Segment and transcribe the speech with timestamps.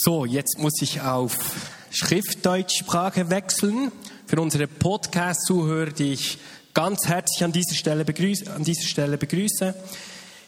[0.00, 1.36] So, jetzt muss ich auf
[1.90, 3.90] Schriftdeutschsprache wechseln.
[4.28, 6.38] Für unsere Podcast-Zuhörer, die ich
[6.72, 9.74] ganz herzlich an dieser, Stelle begrüße, an dieser Stelle begrüße.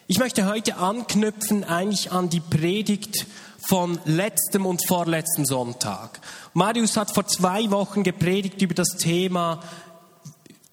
[0.07, 3.27] Ich möchte heute anknüpfen eigentlich an die Predigt
[3.59, 6.21] von letztem und vorletzten Sonntag.
[6.55, 9.65] Marius hat vor zwei Wochen gepredigt über das Thema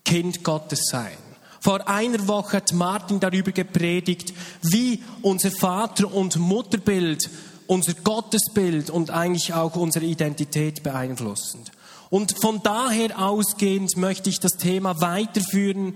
[0.05, 1.17] Kind Gottes sein.
[1.61, 7.27] Vor einer Woche hat Martin darüber gepredigt, wie unser Vater- und Mutterbild
[7.67, 11.63] unser Gottesbild und eigentlich auch unsere Identität beeinflussen.
[12.09, 15.95] Und von daher ausgehend möchte ich das Thema weiterführen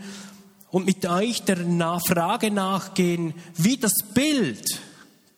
[0.69, 1.57] und mit euch der
[2.05, 4.79] Frage nachgehen, wie das Bild,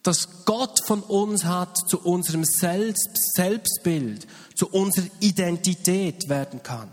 [0.01, 6.89] das Gott von uns hat, zu unserem Selbst Selbstbild, zu unserer Identität werden kann.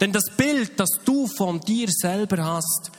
[0.00, 2.90] Denn das Bild, das du von dir selber hast,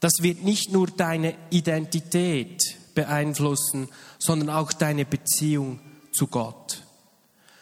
[0.00, 3.88] das wird nicht nur deine Identität beeinflussen,
[4.18, 5.80] sondern auch deine Beziehung
[6.12, 6.82] zu Gott.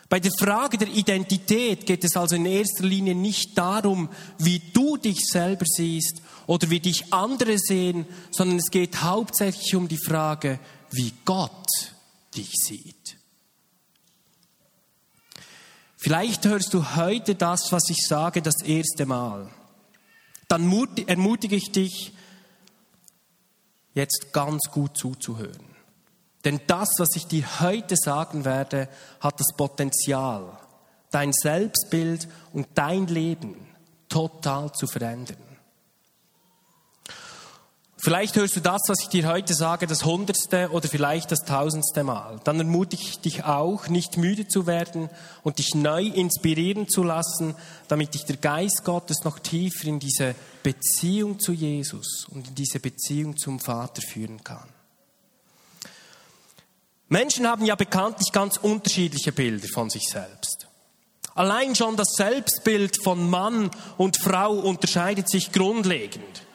[0.08, 4.08] Bei der Frage der Identität geht es also in erster Linie nicht darum,
[4.38, 9.86] wie du dich selber siehst oder wie dich andere sehen, sondern es geht hauptsächlich um
[9.86, 10.58] die Frage,
[10.90, 11.68] wie Gott
[12.34, 13.16] dich sieht.
[15.96, 19.48] Vielleicht hörst du heute das, was ich sage, das erste Mal.
[20.48, 20.72] Dann
[21.06, 22.14] ermutige ich dich,
[23.94, 25.70] jetzt ganz gut zuzuhören.
[26.44, 28.88] Denn das, was ich dir heute sagen werde,
[29.20, 30.58] hat das Potenzial,
[31.10, 33.56] dein Selbstbild und dein Leben
[34.08, 35.49] total zu verändern.
[38.02, 42.02] Vielleicht hörst du das, was ich dir heute sage, das hundertste oder vielleicht das tausendste
[42.02, 42.40] Mal.
[42.44, 45.10] Dann ermutige ich dich auch, nicht müde zu werden
[45.42, 47.54] und dich neu inspirieren zu lassen,
[47.88, 52.80] damit dich der Geist Gottes noch tiefer in diese Beziehung zu Jesus und in diese
[52.80, 54.68] Beziehung zum Vater führen kann.
[57.10, 60.68] Menschen haben ja bekanntlich ganz unterschiedliche Bilder von sich selbst.
[61.34, 66.46] Allein schon das Selbstbild von Mann und Frau unterscheidet sich grundlegend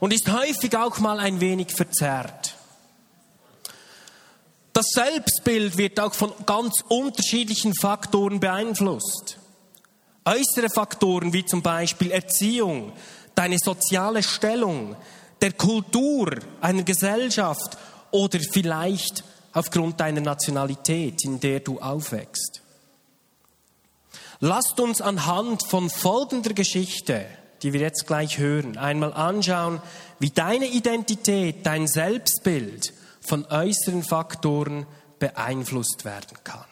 [0.00, 2.54] und ist häufig auch mal ein wenig verzerrt.
[4.72, 9.38] Das Selbstbild wird auch von ganz unterschiedlichen Faktoren beeinflusst.
[10.24, 12.92] Äußere Faktoren wie zum Beispiel Erziehung,
[13.34, 14.96] deine soziale Stellung,
[15.40, 17.76] der Kultur einer Gesellschaft
[18.10, 19.22] oder vielleicht
[19.52, 22.62] aufgrund deiner Nationalität, in der du aufwächst.
[24.40, 27.26] Lasst uns anhand von folgender Geschichte
[27.64, 29.80] die wir jetzt gleich hören, einmal anschauen,
[30.18, 34.86] wie deine Identität, dein Selbstbild von äußeren Faktoren
[35.18, 36.66] beeinflusst werden kann.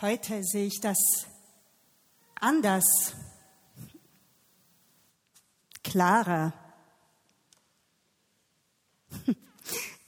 [0.00, 0.98] Heute sehe ich das
[2.34, 2.84] anders,
[5.82, 6.52] klarer.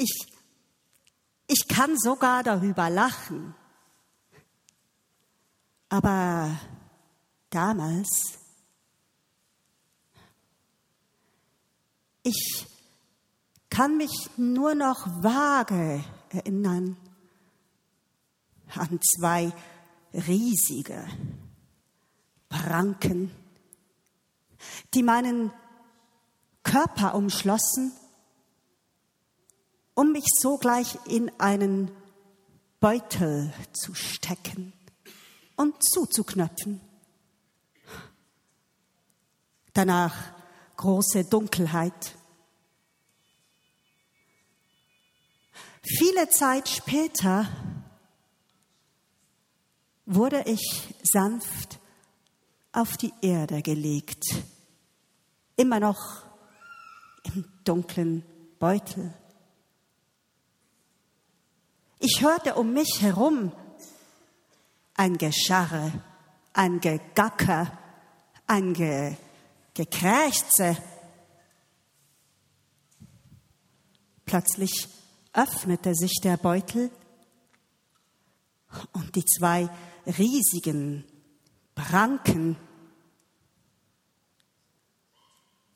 [0.01, 0.33] Ich,
[1.49, 3.57] ich kann sogar darüber lachen.
[5.89, 6.59] Aber
[7.51, 8.39] damals,
[12.23, 12.67] ich
[13.71, 16.97] kann mich nur noch vage erinnern
[18.75, 19.53] an zwei
[20.13, 21.07] riesige
[22.51, 23.31] Pranken,
[24.93, 25.53] die meinen
[26.65, 27.93] Körper umschlossen,
[29.95, 31.91] um mich sogleich in einen
[32.79, 34.75] Beutel zu stecken
[35.59, 36.81] und zuzuknöpfen.
[39.75, 40.15] Danach
[40.77, 42.15] große Dunkelheit.
[45.83, 47.49] Viele Zeit später
[50.07, 51.79] wurde ich sanft
[52.73, 54.25] auf die Erde gelegt,
[55.57, 56.23] immer noch
[57.25, 58.25] im dunklen
[58.59, 59.13] Beutel.
[61.99, 63.53] Ich hörte um mich herum
[64.99, 65.93] ein Gescharre,
[66.53, 67.79] ein Gegacker,
[68.47, 69.17] ein Ge
[69.73, 70.77] Gekrächze.
[74.25, 74.89] Plötzlich
[75.33, 76.91] öffnete sich der Beutel
[78.93, 79.71] und die zwei
[80.05, 81.05] riesigen
[81.77, 82.57] Pranken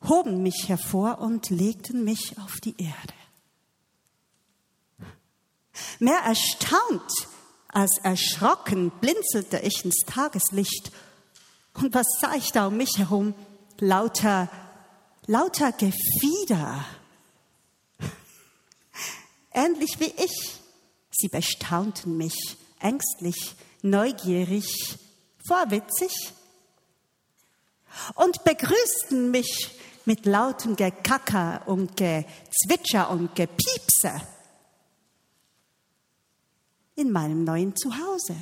[0.08, 3.14] hoben mich hervor und legten mich auf die Erde.
[6.00, 7.12] Mehr erstaunt
[7.72, 10.92] als erschrocken blinzelte ich ins Tageslicht.
[11.74, 13.34] Und was sah ich da um mich herum?
[13.78, 14.48] Lauter,
[15.26, 16.84] lauter Gefieder.
[19.52, 20.60] Ähnlich wie ich.
[21.10, 24.98] Sie bestaunten mich, ängstlich, neugierig,
[25.46, 26.32] vorwitzig
[28.14, 29.70] und begrüßten mich
[30.04, 34.20] mit lautem Gekacker und Gezwitscher und Gepiepse.
[36.94, 38.36] In meinem neuen Zuhause.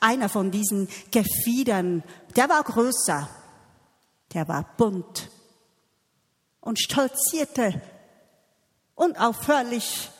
[0.00, 2.02] Einer von diesen Gefiedern,
[2.36, 3.28] der war größer,
[4.32, 5.30] der war bunt
[6.60, 7.80] und stolzierte
[8.94, 10.10] unaufhörlich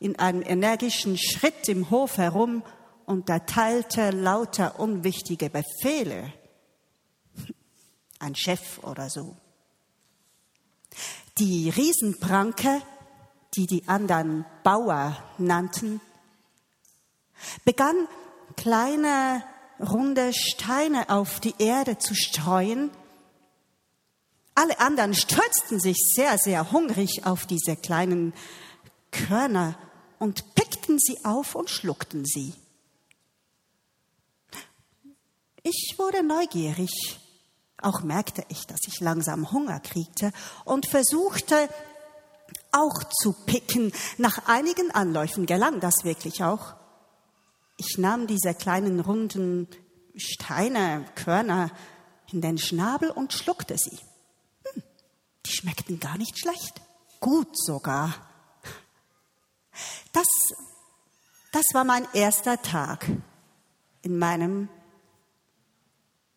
[0.00, 2.62] in einem energischen Schritt im Hof herum
[3.06, 6.32] und erteilte lauter unwichtige Befehle.
[8.18, 9.36] Ein Chef oder so.
[11.38, 12.82] Die Riesenpranke,
[13.56, 16.00] die die anderen Bauer nannten,
[17.64, 17.96] begann
[18.56, 19.42] kleine
[19.80, 22.90] runde Steine auf die Erde zu streuen.
[24.54, 28.32] Alle anderen stürzten sich sehr, sehr hungrig auf diese kleinen
[29.10, 29.76] Körner
[30.18, 32.54] und pickten sie auf und schluckten sie.
[35.62, 37.18] Ich wurde neugierig.
[37.78, 40.32] Auch merkte ich, dass ich langsam Hunger kriegte
[40.64, 41.68] und versuchte
[42.74, 43.92] auch zu picken.
[44.18, 46.74] Nach einigen Anläufen gelang das wirklich auch.
[47.76, 49.68] Ich nahm diese kleinen runden
[50.16, 51.70] Steine, Körner
[52.30, 53.98] in den Schnabel und schluckte sie.
[54.64, 54.82] Hm,
[55.46, 56.80] die schmeckten gar nicht schlecht.
[57.20, 58.14] Gut sogar.
[60.12, 60.28] Das,
[61.52, 63.06] das war mein erster Tag
[64.02, 64.68] in meinem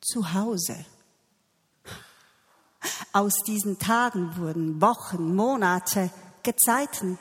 [0.02, 0.86] Zuhause.
[3.14, 6.12] Aus diesen Tagen wurden Wochen, Monate,
[6.48, 7.20] Gezeiten.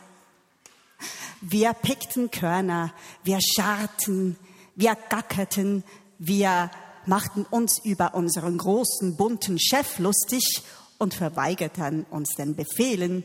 [1.40, 2.94] Wir pickten Körner,
[3.24, 4.38] wir scharten,
[4.76, 5.82] wir gackerten,
[6.20, 6.70] wir
[7.06, 10.62] machten uns über unseren großen bunten Chef lustig
[10.98, 13.24] und verweigerten uns den Befehlen.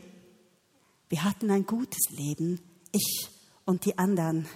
[1.08, 2.60] Wir hatten ein gutes Leben,
[2.90, 3.28] ich
[3.64, 4.48] und die anderen,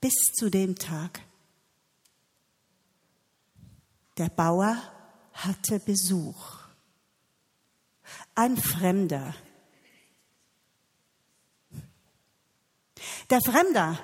[0.00, 1.20] bis zu dem Tag.
[4.16, 4.76] Der Bauer
[5.34, 6.58] hatte Besuch.
[8.34, 9.36] Ein Fremder,
[13.30, 13.98] Der Fremder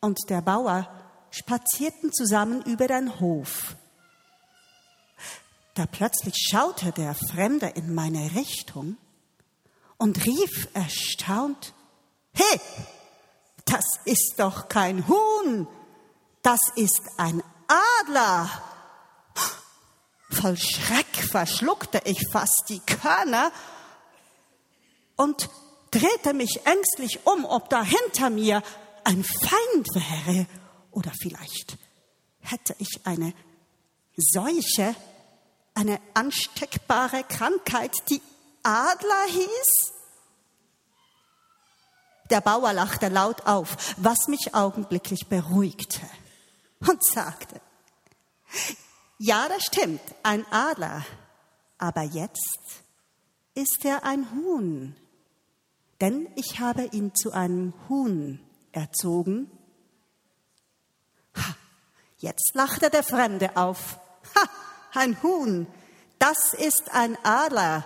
[0.00, 0.88] und der Bauer
[1.30, 3.76] spazierten zusammen über den Hof.
[5.74, 8.96] Da plötzlich schaute der Fremde in meine Richtung
[9.96, 11.74] und rief erstaunt,
[12.32, 12.60] Hey,
[13.64, 15.66] das ist doch kein Huhn,
[16.42, 17.42] das ist ein
[18.00, 18.48] Adler.
[20.30, 23.52] Voll Schreck verschluckte ich fast die Körner
[25.16, 25.50] und
[25.90, 28.62] drehte mich ängstlich um, ob da hinter mir
[29.04, 30.46] ein Feind wäre
[30.90, 31.78] oder vielleicht
[32.40, 33.32] hätte ich eine
[34.16, 34.94] Seuche,
[35.74, 38.20] eine ansteckbare Krankheit, die
[38.62, 39.92] Adler hieß.
[42.30, 46.00] Der Bauer lachte laut auf, was mich augenblicklich beruhigte
[46.86, 47.60] und sagte,
[49.18, 51.04] ja, das stimmt, ein Adler,
[51.78, 52.58] aber jetzt
[53.54, 54.96] ist er ein Huhn
[56.00, 58.40] denn ich habe ihn zu einem Huhn
[58.72, 59.50] erzogen.
[61.36, 61.54] Ha,
[62.18, 63.98] jetzt lachte der Fremde auf.
[64.34, 64.48] Ha,
[64.94, 65.66] ein Huhn,
[66.18, 67.84] das ist ein Adler.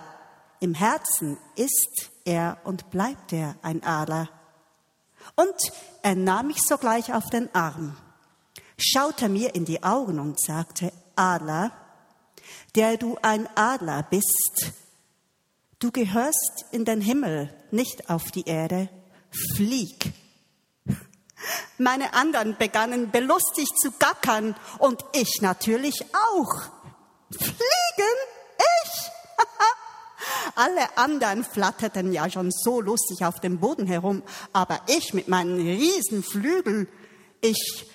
[0.59, 4.29] Im Herzen ist er und bleibt er ein Adler.
[5.35, 5.55] Und
[6.01, 7.97] er nahm mich sogleich auf den Arm,
[8.77, 11.71] schaute mir in die Augen und sagte, Adler,
[12.75, 14.71] der du ein Adler bist,
[15.79, 18.89] Du gehörst in den Himmel, nicht auf die Erde.
[19.55, 20.13] Flieg.
[21.77, 26.61] Meine anderen begannen belustigt zu gackern und ich natürlich auch.
[27.37, 28.15] Fliegen?
[28.57, 29.11] Ich?
[30.55, 34.23] Alle anderen flatterten ja schon so lustig auf dem Boden herum,
[34.53, 36.87] aber ich mit meinen Riesenflügeln,
[37.41, 37.85] ich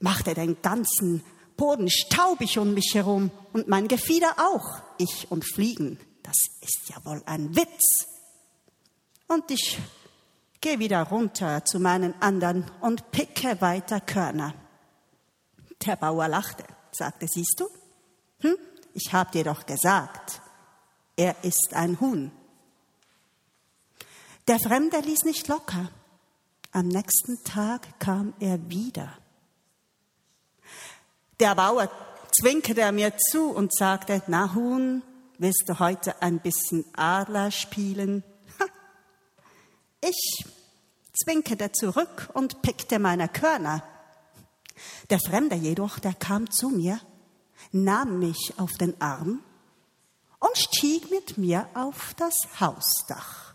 [0.00, 1.22] machte den ganzen
[1.56, 4.82] Boden staubig um mich herum und mein Gefieder auch.
[4.98, 6.00] Ich und Fliegen
[6.30, 8.06] das ist ja wohl ein Witz.
[9.26, 9.80] Und ich
[10.60, 14.54] gehe wieder runter zu meinen anderen und picke weiter Körner.
[15.84, 17.68] Der Bauer lachte, sagte, siehst du?
[18.42, 18.56] Hm?
[18.94, 20.40] Ich hab dir doch gesagt,
[21.16, 22.30] er ist ein Huhn.
[24.46, 25.90] Der Fremde ließ nicht locker.
[26.70, 29.18] Am nächsten Tag kam er wieder.
[31.40, 31.90] Der Bauer
[32.40, 35.02] zwinkerte mir zu und sagte, na Huhn,
[35.42, 38.22] Willst du heute ein bisschen Adler spielen?
[40.02, 40.44] Ich
[41.14, 43.82] zwinkerte zurück und pickte meine Körner.
[45.08, 47.00] Der Fremde jedoch, der kam zu mir,
[47.72, 49.42] nahm mich auf den Arm
[50.40, 53.54] und stieg mit mir auf das Hausdach.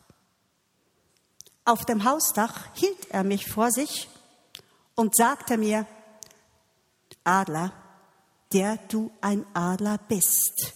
[1.66, 4.10] Auf dem Hausdach hielt er mich vor sich
[4.96, 5.86] und sagte mir,
[7.24, 7.72] Adler,
[8.54, 10.74] der du ein Adler bist,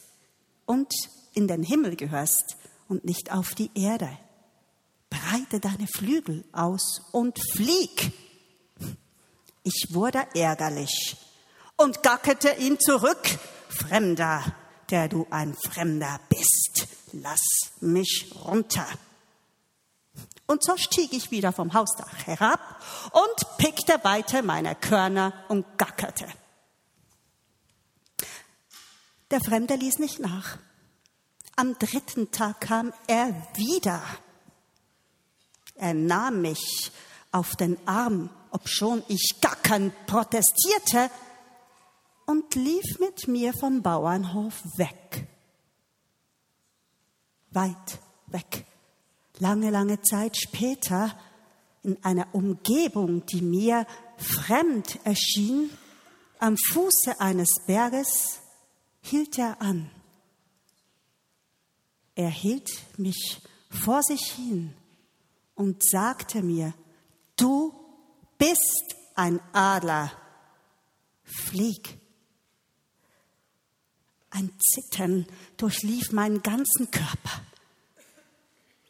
[0.69, 0.93] und
[1.33, 2.55] in den Himmel gehörst
[2.87, 4.09] und nicht auf die Erde.
[5.09, 8.11] breite deine Flügel aus und flieg.
[9.63, 11.17] Ich wurde ärgerlich
[11.75, 13.39] und gackerte ihn zurück.
[13.69, 14.43] Fremder,
[14.91, 17.41] der du ein Fremder bist, lass
[17.81, 18.85] mich runter.
[20.45, 22.59] Und so stieg ich wieder vom Hausdach herab
[23.11, 26.27] und pickte weiter meine Körner und gackerte.
[29.31, 30.57] Der Fremde ließ nicht nach.
[31.55, 34.01] Am dritten Tag kam er wieder.
[35.75, 36.91] Er nahm mich
[37.31, 41.11] auf den Arm, obschon ich gackernd protestierte,
[42.25, 45.27] und lief mit mir vom Bauernhof weg.
[47.51, 48.65] Weit weg.
[49.39, 51.17] Lange, lange Zeit später,
[51.81, 55.69] in einer Umgebung, die mir fremd erschien,
[56.39, 58.41] am Fuße eines Berges,
[59.01, 59.89] hielt er an.
[62.15, 64.73] Er hielt mich vor sich hin
[65.55, 66.73] und sagte mir,
[67.35, 67.73] du
[68.37, 70.11] bist ein Adler,
[71.23, 71.97] flieg.
[74.31, 75.25] Ein Zittern
[75.57, 77.41] durchlief meinen ganzen Körper.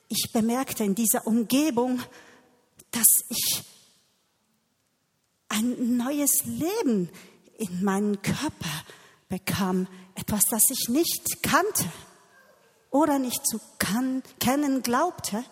[0.07, 2.01] Ich bemerkte in dieser Umgebung,
[2.91, 3.63] dass ich
[5.49, 7.09] ein neues Leben
[7.57, 8.85] in meinen Körper
[9.29, 11.85] bekam, etwas, das ich nicht kannte
[12.89, 15.43] oder nicht zu kann, kennen glaubte.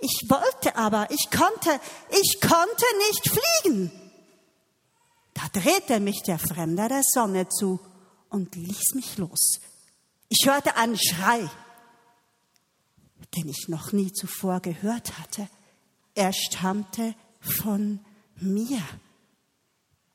[0.00, 3.90] Ich wollte aber, ich konnte, ich konnte nicht fliegen.
[5.32, 7.80] Da drehte mich der Fremder der Sonne zu
[8.28, 9.60] und ließ mich los.
[10.28, 11.48] Ich hörte einen Schrei,
[13.36, 15.48] den ich noch nie zuvor gehört hatte.
[16.14, 18.04] Er stammte von
[18.36, 18.82] mir.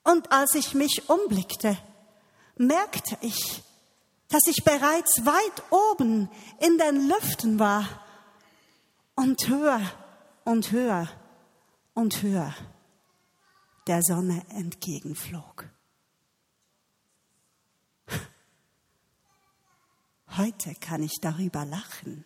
[0.03, 1.77] Und als ich mich umblickte,
[2.55, 3.63] merkte ich,
[4.29, 6.29] dass ich bereits weit oben
[6.59, 7.85] in den Lüften war
[9.15, 9.81] und höher
[10.45, 11.09] und höher
[11.93, 12.53] und höher
[13.87, 15.67] der Sonne entgegenflog.
[20.37, 22.23] Heute kann ich darüber lachen,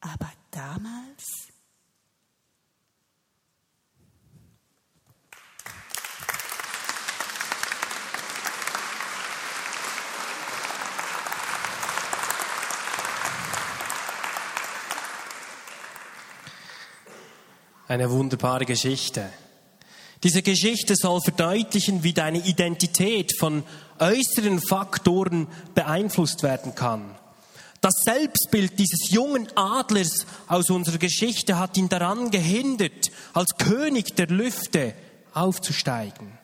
[0.00, 1.48] aber damals
[17.88, 19.30] Eine wunderbare Geschichte.
[20.24, 23.62] Diese Geschichte soll verdeutlichen, wie deine Identität von
[24.00, 27.14] äußeren Faktoren beeinflusst werden kann.
[27.80, 34.26] Das Selbstbild dieses jungen Adlers aus unserer Geschichte hat ihn daran gehindert, als König der
[34.26, 34.94] Lüfte
[35.32, 36.38] aufzusteigen.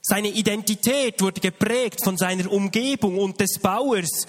[0.00, 4.26] Seine Identität wurde geprägt von seiner Umgebung und des Bauers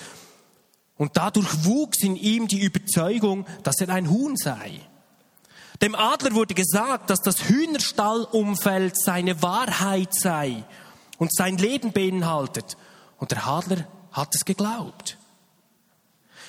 [0.98, 4.82] und dadurch wuchs in ihm die Überzeugung, dass er ein Huhn sei.
[5.82, 10.64] Dem Adler wurde gesagt, dass das Hühnerstallumfeld seine Wahrheit sei
[11.18, 12.78] und sein Leben beinhaltet.
[13.18, 15.18] Und der Adler hat es geglaubt.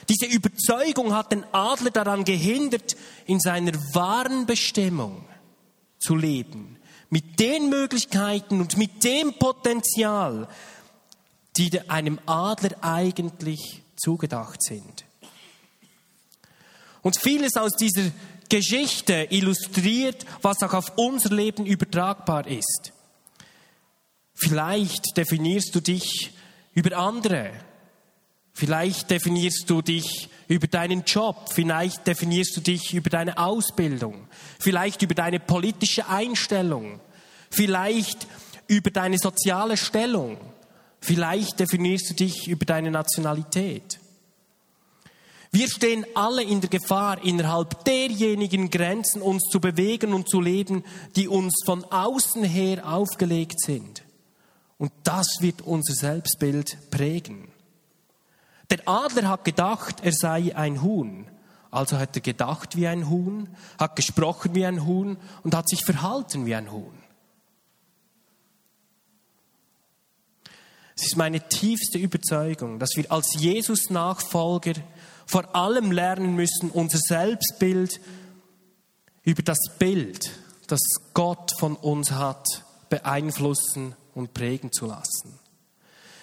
[0.09, 5.27] Diese Überzeugung hat den Adler daran gehindert, in seiner wahren Bestimmung
[5.99, 6.77] zu leben.
[7.11, 10.49] Mit den Möglichkeiten und mit dem Potenzial,
[11.57, 15.05] die einem Adler eigentlich zugedacht sind.
[17.03, 18.11] Und vieles aus dieser
[18.49, 22.93] Geschichte illustriert, was auch auf unser Leben übertragbar ist.
[24.35, 26.33] Vielleicht definierst du dich
[26.73, 27.51] über andere.
[28.53, 31.51] Vielleicht definierst du dich über deinen Job.
[31.53, 34.29] Vielleicht definierst du dich über deine Ausbildung.
[34.59, 37.01] Vielleicht über deine politische Einstellung.
[37.51, 38.27] Vielleicht
[38.67, 40.39] über deine soziale Stellung.
[41.01, 44.01] Vielleicht definierst du dich über deine Nationalität.
[45.51, 50.85] Wir stehen alle in der Gefahr, innerhalb derjenigen Grenzen uns zu bewegen und zu leben,
[51.17, 54.03] die uns von außen her aufgelegt sind.
[54.77, 57.49] Und das wird unser Selbstbild prägen.
[58.71, 61.27] Der Adler hat gedacht, er sei ein Huhn.
[61.71, 65.85] Also hat er gedacht wie ein Huhn, hat gesprochen wie ein Huhn und hat sich
[65.85, 66.99] verhalten wie ein Huhn.
[70.97, 74.73] Es ist meine tiefste Überzeugung, dass wir als Jesus-Nachfolger
[75.29, 78.01] vor allem lernen müssen, unser Selbstbild
[79.23, 80.31] über das Bild,
[80.67, 80.81] das
[81.13, 85.39] Gott von uns hat, beeinflussen und prägen zu lassen.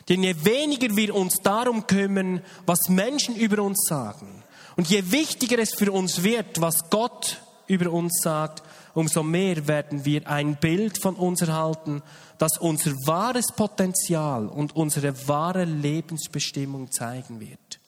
[0.09, 4.43] Denn je weniger wir uns darum kümmern, was Menschen über uns sagen,
[4.75, 10.03] und je wichtiger es für uns wird, was Gott über uns sagt, umso mehr werden
[10.03, 12.01] wir ein Bild von uns erhalten,
[12.37, 17.79] das unser wahres Potenzial und unsere wahre Lebensbestimmung zeigen wird.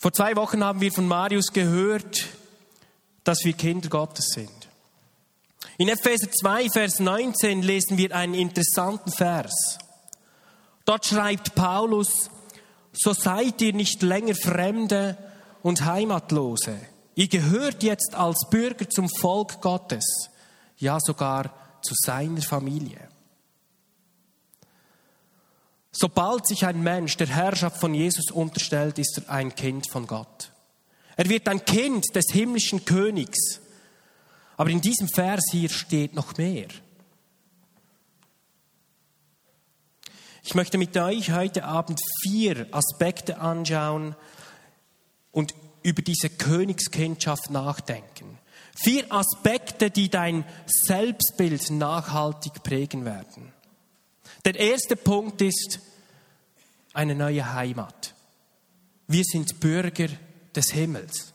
[0.00, 2.24] Vor zwei Wochen haben wir von Marius gehört,
[3.22, 4.50] dass wir Kinder Gottes sind.
[5.76, 9.78] In Epheser 2, Vers 19 lesen wir einen interessanten Vers.
[10.86, 12.30] Dort schreibt Paulus,
[12.94, 15.18] so seid ihr nicht länger Fremde
[15.62, 16.80] und Heimatlose.
[17.14, 20.30] Ihr gehört jetzt als Bürger zum Volk Gottes,
[20.78, 21.52] ja sogar
[21.82, 23.09] zu seiner Familie.
[25.92, 30.52] Sobald sich ein Mensch der Herrschaft von Jesus unterstellt, ist er ein Kind von Gott.
[31.16, 33.60] Er wird ein Kind des himmlischen Königs.
[34.56, 36.68] Aber in diesem Vers hier steht noch mehr.
[40.42, 44.16] Ich möchte mit euch heute Abend vier Aspekte anschauen
[45.32, 48.38] und über diese Königskindschaft nachdenken.
[48.74, 53.52] Vier Aspekte, die dein Selbstbild nachhaltig prägen werden.
[54.44, 55.80] Der erste Punkt ist
[56.92, 58.14] eine neue Heimat.
[59.06, 60.08] Wir sind Bürger
[60.54, 61.32] des Himmels.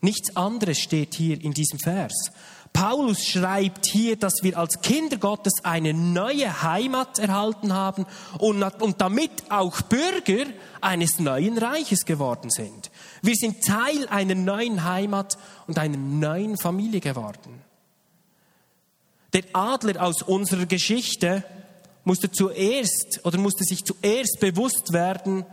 [0.00, 2.30] Nichts anderes steht hier in diesem Vers.
[2.72, 8.06] Paulus schreibt hier, dass wir als Kinder Gottes eine neue Heimat erhalten haben
[8.38, 10.46] und, und damit auch Bürger
[10.80, 12.90] eines neuen Reiches geworden sind.
[13.22, 17.62] Wir sind Teil einer neuen Heimat und einer neuen Familie geworden.
[19.32, 21.44] Der Adler aus unserer Geschichte
[22.08, 25.46] musste zuerst oder musste sich zuerst bewusst werden,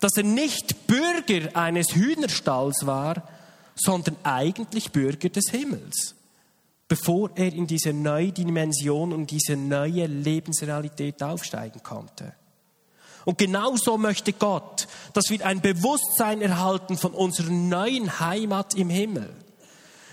[0.00, 3.28] dass er nicht Bürger eines Hühnerstalls war,
[3.76, 6.16] sondern eigentlich Bürger des Himmels
[6.88, 12.32] bevor er in diese neue Dimension und diese neue Lebensrealität aufsteigen konnte.
[13.26, 19.28] Und genauso möchte Gott, dass wir ein Bewusstsein erhalten von unserer neuen Heimat im Himmel.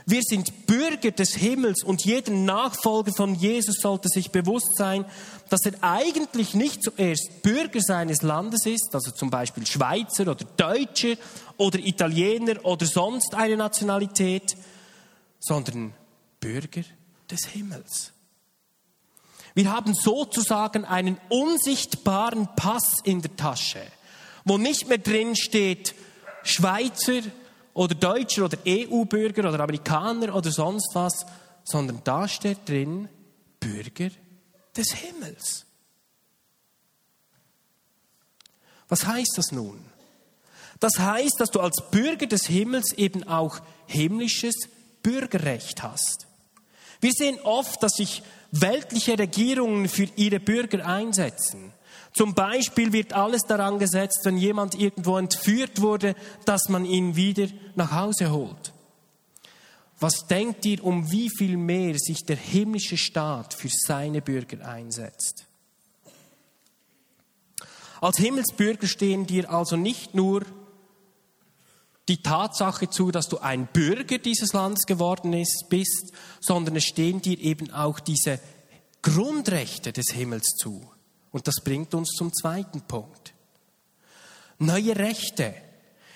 [0.08, 5.04] Wir sind Bürger des Himmels und jeder Nachfolger von Jesus sollte sich bewusst sein,
[5.50, 11.16] dass er eigentlich nicht zuerst Bürger seines Landes ist, also zum Beispiel Schweizer oder Deutscher
[11.58, 14.56] oder Italiener oder sonst eine Nationalität,
[15.40, 15.94] sondern
[16.40, 16.84] Bürger
[17.30, 18.12] des Himmels.
[19.56, 23.82] Wir haben sozusagen einen unsichtbaren Pass in der Tasche,
[24.44, 25.96] wo nicht mehr drin steht
[26.44, 27.22] Schweizer
[27.76, 31.26] oder Deutscher oder EU-Bürger oder Amerikaner oder sonst was,
[31.66, 33.10] sondern da steht drin
[33.60, 34.10] Bürger
[34.76, 35.66] des Himmels.
[38.88, 39.84] Was heißt das nun?
[40.80, 44.56] Das heißt, dass du als Bürger des Himmels eben auch himmlisches
[45.04, 46.28] Bürgerrecht hast.
[47.02, 51.74] Wir sehen oft, dass sich weltliche Regierungen für ihre Bürger einsetzen.
[52.16, 57.48] Zum Beispiel wird alles daran gesetzt, wenn jemand irgendwo entführt wurde, dass man ihn wieder
[57.76, 58.74] nach Hause holt.
[60.00, 65.46] Was denkt ihr, um wie viel mehr sich der himmlische Staat für seine Bürger einsetzt?
[68.00, 70.46] Als Himmelsbürger stehen dir also nicht nur
[72.08, 77.22] die Tatsache zu, dass du ein Bürger dieses Landes geworden ist, bist, sondern es stehen
[77.22, 78.40] dir eben auch diese
[79.02, 80.95] Grundrechte des Himmels zu.
[81.36, 83.34] Und das bringt uns zum zweiten Punkt.
[84.58, 85.54] Neue Rechte.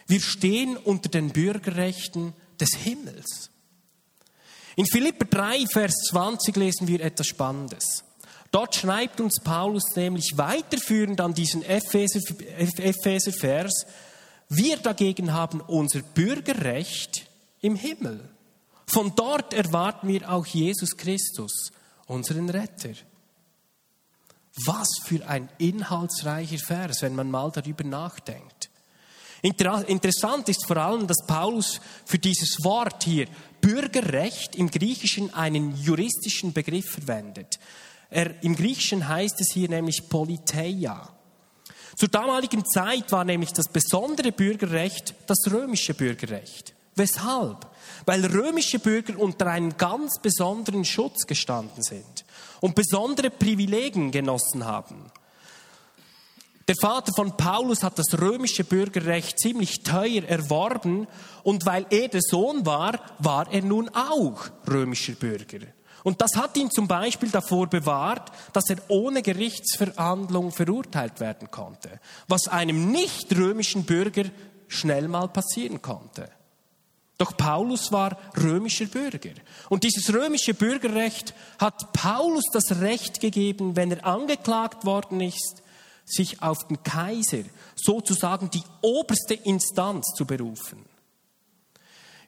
[0.08, 3.50] Wir stehen unter den Bürgerrechten des Himmels.
[4.78, 8.06] In Philipper 3, Vers 20 lesen wir etwas Spannendes.
[8.52, 12.14] Dort schreibt uns Paulus nämlich weiterführend an diesen Epheser-Vers,
[14.48, 17.28] wir dagegen haben unser Bürgerrecht
[17.60, 18.22] im Himmel.
[18.88, 21.74] Von dort erwarten wir auch Jesus Christus,
[22.08, 22.94] unseren Retter.
[24.66, 28.70] Was für ein inhaltsreicher Vers, wenn man mal darüber nachdenkt.
[29.42, 33.28] Interessant ist vor allem, dass Paulus für dieses Wort hier
[33.62, 37.60] Bürgerrecht im Griechischen einen juristischen Begriff verwendet.
[38.10, 41.10] Er, Im Griechischen heißt es hier nämlich Politeia.
[41.96, 46.74] Zur damaligen Zeit war nämlich das besondere Bürgerrecht das römische Bürgerrecht.
[46.96, 47.68] Weshalb?
[48.06, 52.26] Weil römische Bürger unter einem ganz besonderen Schutz gestanden sind
[52.62, 55.12] und besondere Privilegien genossen haben.
[56.70, 61.08] Der Vater von Paulus hat das römische Bürgerrecht ziemlich teuer erworben
[61.42, 65.66] und weil er der Sohn war, war er nun auch römischer Bürger.
[66.04, 72.00] Und das hat ihn zum Beispiel davor bewahrt, dass er ohne Gerichtsverhandlung verurteilt werden konnte,
[72.28, 74.26] was einem nicht römischen Bürger
[74.68, 76.30] schnell mal passieren konnte.
[77.20, 79.34] Doch Paulus war römischer Bürger.
[79.68, 85.62] Und dieses römische Bürgerrecht hat Paulus das Recht gegeben, wenn er angeklagt worden ist,
[86.06, 87.44] sich auf den Kaiser,
[87.76, 90.86] sozusagen die oberste Instanz zu berufen.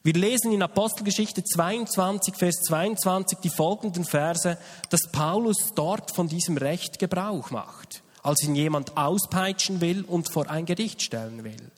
[0.04, 4.58] Wir lesen in Apostelgeschichte 22, Vers 22 die folgenden Verse,
[4.89, 10.49] dass Paulus dort von diesem Recht Gebrauch macht, als ihn jemand auspeitschen will und vor
[10.49, 11.71] ein Gericht stellen will.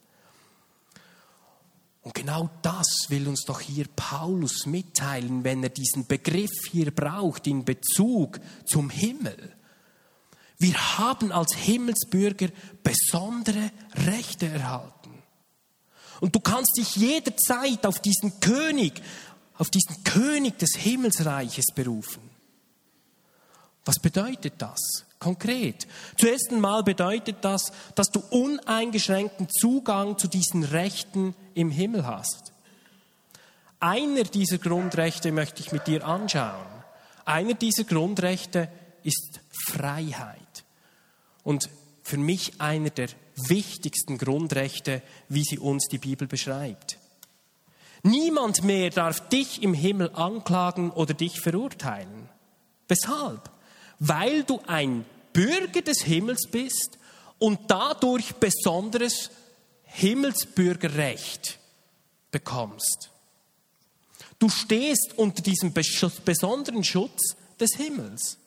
[2.04, 7.48] Und genau das will uns doch hier Paulus mitteilen, wenn er diesen Begriff hier braucht
[7.48, 9.56] in Bezug zum Himmel.
[10.60, 12.50] Wir haben als Himmelsbürger
[12.84, 13.72] besondere
[14.06, 15.24] Rechte erhalten.
[16.20, 19.02] Und du kannst dich jederzeit auf diesen König,
[19.58, 22.30] auf diesen König des Himmelsreiches berufen.
[23.86, 25.88] Was bedeutet das konkret?
[26.18, 32.52] Zuerst einmal bedeutet das, dass du uneingeschränkten Zugang zu diesen Rechten im Himmel hast.
[33.80, 36.68] Einer dieser Grundrechte möchte ich mit dir anschauen.
[37.26, 38.70] Einer dieser Grundrechte
[39.04, 40.64] ist Freiheit.
[41.44, 41.70] Und
[42.04, 46.98] für mich einer der wichtigsten Grundrechte, wie sie uns die Bibel beschreibt.
[48.04, 52.30] Niemand mehr darf dich im Himmel anklagen oder dich verurteilen.
[52.90, 53.50] Weshalb?
[54.00, 56.98] Weil du ein Bürger des Himmels bist
[57.40, 59.32] und dadurch besonderes
[59.84, 61.60] Himmelsbürgerrecht
[62.32, 63.10] bekommst.
[64.40, 68.38] Du stehst unter diesem besonderen Schutz des Himmels.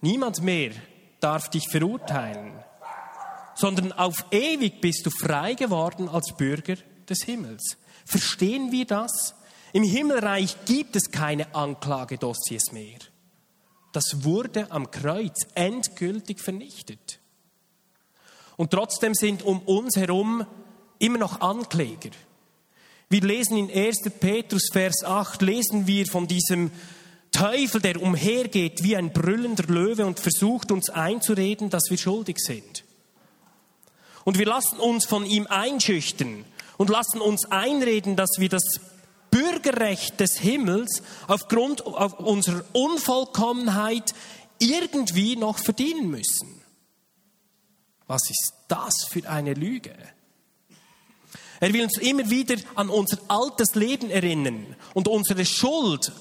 [0.00, 0.72] Niemand mehr
[1.20, 2.52] darf dich verurteilen,
[3.54, 6.76] sondern auf ewig bist du frei geworden als Bürger
[7.08, 7.76] des Himmels.
[8.04, 9.34] Verstehen wir das?
[9.72, 12.98] Im Himmelreich gibt es keine Anklagedossiers mehr.
[13.92, 17.20] Das wurde am Kreuz endgültig vernichtet.
[18.56, 20.46] Und trotzdem sind um uns herum
[20.98, 22.10] immer noch Ankläger.
[23.08, 24.10] Wir lesen in 1.
[24.20, 26.70] Petrus Vers 8, lesen wir von diesem
[27.30, 32.84] Teufel, der umhergeht wie ein brüllender Löwe und versucht uns einzureden, dass wir schuldig sind.
[34.24, 36.44] Und wir lassen uns von ihm einschüchtern
[36.76, 38.62] und lassen uns einreden, dass wir das
[39.32, 44.14] Bürgerrecht des Himmels aufgrund unserer Unvollkommenheit
[44.60, 46.62] irgendwie noch verdienen müssen.
[48.06, 49.94] Was ist das für eine Lüge?
[51.60, 56.12] Er will uns immer wieder an unser altes Leben erinnern und unsere Schuld,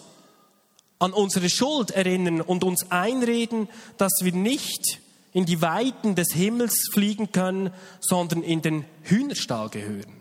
[0.99, 5.01] an unsere Schuld erinnern und uns einreden, dass wir nicht
[5.33, 10.20] in die Weiten des Himmels fliegen können, sondern in den Hühnerstall gehören.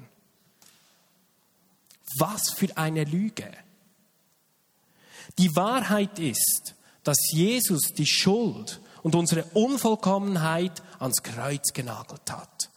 [2.18, 3.50] Was für eine Lüge.
[5.38, 12.70] Die Wahrheit ist, dass Jesus die Schuld und unsere Unvollkommenheit ans Kreuz genagelt hat.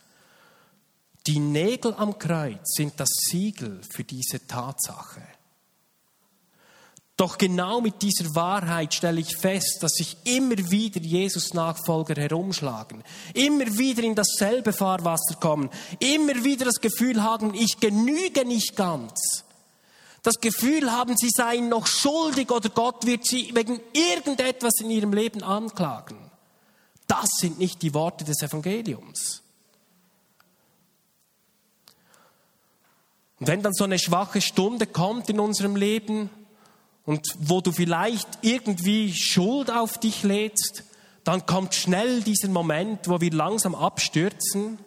[1.28, 5.22] Die Nägel am Kreuz sind das Siegel für diese Tatsache.
[7.24, 13.02] Doch genau mit dieser Wahrheit stelle ich fest, dass sich immer wieder Jesus Nachfolger herumschlagen,
[13.34, 19.46] immer wieder in dasselbe Fahrwasser kommen, immer wieder das Gefühl haben, ich genüge nicht ganz.
[20.22, 25.14] Das Gefühl haben, sie seien noch schuldig oder Gott wird sie wegen irgendetwas in ihrem
[25.14, 26.18] Leben anklagen.
[27.08, 29.44] Das sind nicht die Worte des Evangeliums.
[33.40, 36.30] Und wenn dann so eine schwache Stunde kommt in unserem Leben
[37.06, 40.84] und wo du vielleicht irgendwie Schuld auf dich lädst,
[41.24, 44.80] dann kommt schnell dieser Moment, wo wir langsam abstürzen,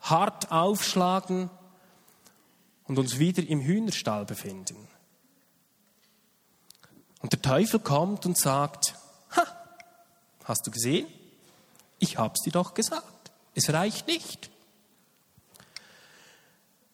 [0.00, 1.50] hart aufschlagen
[2.84, 4.76] und uns wieder im Hühnerstall befinden.
[7.20, 8.96] Und der Teufel kommt und sagt,
[9.34, 9.46] ha,
[10.44, 11.06] hast du gesehen?
[11.98, 13.32] Ich hab's dir doch gesagt.
[13.54, 14.50] Es reicht nicht.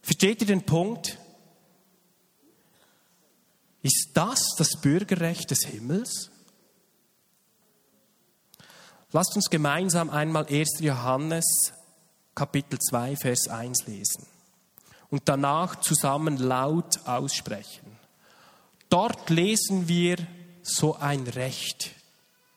[0.03, 1.19] Versteht ihr den Punkt?
[3.83, 6.31] Ist das das Bürgerrecht des Himmels?
[9.13, 10.81] Lasst uns gemeinsam einmal 1.
[10.81, 11.73] Johannes
[12.35, 14.27] Kapitel 2, Vers 1 lesen
[15.11, 17.99] und danach zusammen laut aussprechen.
[18.89, 20.17] Dort lesen wir
[20.63, 21.91] so ein Recht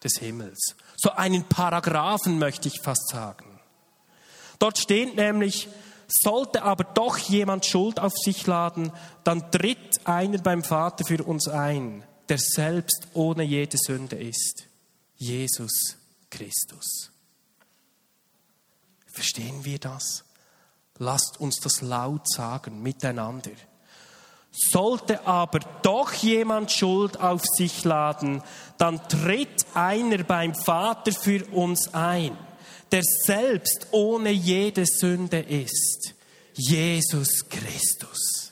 [0.04, 3.60] des Himmels, so einen Paragraphen möchte ich fast sagen.
[4.60, 5.68] Dort steht nämlich,
[6.21, 8.91] sollte aber doch jemand Schuld auf sich laden,
[9.23, 14.67] dann tritt einer beim Vater für uns ein, der selbst ohne jede Sünde ist.
[15.15, 15.97] Jesus
[16.30, 17.12] Christus.
[19.13, 20.23] Verstehen wir das?
[20.97, 23.52] Lasst uns das laut sagen, miteinander.
[24.52, 28.43] Sollte aber doch jemand Schuld auf sich laden,
[28.78, 32.38] dann tritt einer beim Vater für uns ein,
[32.93, 36.13] der selbst ohne jede Sünde ist.
[36.53, 38.51] Jesus Christus.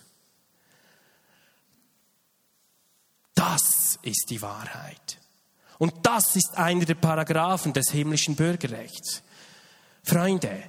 [3.36, 5.20] Das ist die Wahrheit.
[5.78, 9.22] Und das ist einer der Paragraphen des himmlischen Bürgerrechts.
[10.02, 10.64] Freunde,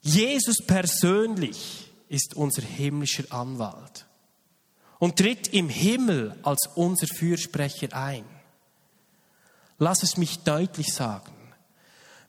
[0.00, 4.06] Jesus persönlich ist unser himmlischer Anwalt
[5.00, 8.24] und tritt im Himmel als unser Fürsprecher ein.
[9.78, 11.35] Lass es mich deutlich sagen.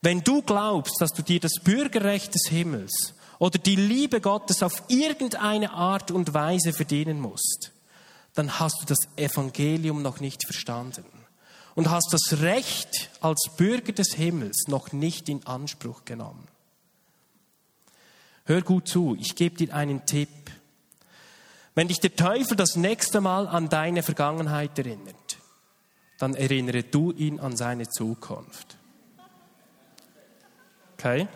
[0.02, 4.84] Wenn du glaubst, dass du dir das Bürgerrecht des Himmels oder die Liebe Gottes auf
[4.88, 7.72] irgendeine Art und Weise verdienen musst,
[8.36, 11.06] dann hast du das Evangelium noch nicht verstanden
[11.76, 16.48] und hast das Recht als Bürger des Himmels noch nicht in Anspruch genommen.
[18.46, 20.30] Hör gut zu, ich gebe dir einen Tipp.
[21.76, 25.38] Wenn dich der Teufel das nächste Mal an deine Vergangenheit erinnert,
[26.18, 28.78] dann erinnere du ihn an seine Zukunft.
[30.98, 31.28] Okay?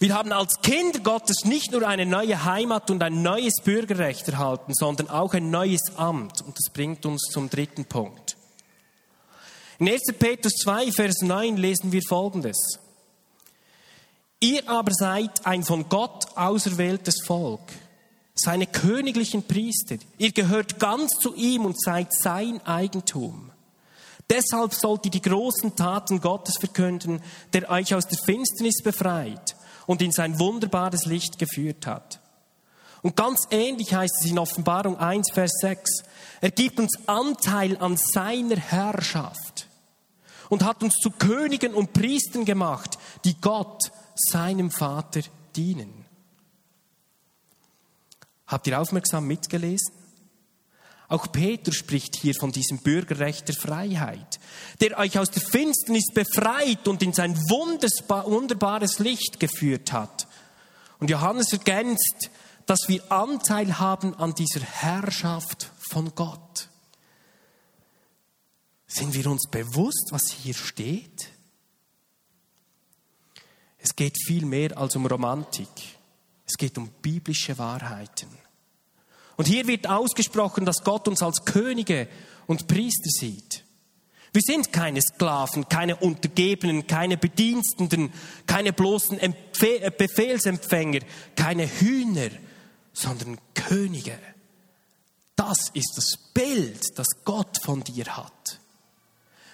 [0.00, 4.72] Wir haben als Kinder Gottes nicht nur eine neue Heimat und ein neues Bürgerrecht erhalten,
[4.74, 6.40] sondern auch ein neues Amt.
[6.40, 8.36] Und das bringt uns zum dritten Punkt.
[9.78, 10.14] In 1.
[10.18, 12.78] Petrus 2, Vers 9 lesen wir Folgendes.
[14.40, 17.60] Ihr aber seid ein von Gott auserwähltes Volk,
[18.34, 19.96] seine königlichen Priester.
[20.16, 23.49] Ihr gehört ganz zu ihm und seid sein Eigentum.
[24.30, 27.20] Deshalb sollt ihr die großen Taten Gottes verkünden,
[27.52, 32.20] der euch aus der Finsternis befreit und in sein wunderbares Licht geführt hat.
[33.02, 36.04] Und ganz ähnlich heißt es in Offenbarung 1, Vers 6.
[36.40, 39.66] Er gibt uns Anteil an seiner Herrschaft
[40.48, 45.22] und hat uns zu Königen und Priestern gemacht, die Gott, seinem Vater,
[45.56, 46.04] dienen.
[48.46, 49.99] Habt ihr aufmerksam mitgelesen?
[51.10, 54.38] Auch Peter spricht hier von diesem Bürgerrecht der Freiheit,
[54.80, 60.28] der euch aus der Finsternis befreit und in sein wunderbares Licht geführt hat.
[61.00, 62.30] Und Johannes ergänzt,
[62.64, 66.68] dass wir Anteil haben an dieser Herrschaft von Gott.
[68.86, 71.28] Sind wir uns bewusst, was hier steht?
[73.78, 75.68] Es geht viel mehr als um Romantik.
[76.46, 78.28] Es geht um biblische Wahrheiten.
[79.36, 82.08] Und hier wird ausgesprochen, dass Gott uns als Könige
[82.46, 83.64] und Priester sieht.
[84.32, 88.12] Wir sind keine Sklaven, keine Untergebenen, keine Bediensteten,
[88.46, 91.00] keine bloßen äh, Befehlsempfänger,
[91.34, 92.30] keine Hühner,
[92.92, 94.18] sondern Könige.
[95.34, 98.60] Das ist das Bild, das Gott von dir hat.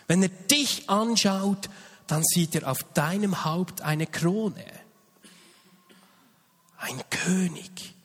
[0.09, 1.71] Wenn er dich anschaut,
[2.07, 4.65] dann sieht er auf deinem Haupt eine Krone.
[6.77, 7.96] Ein König.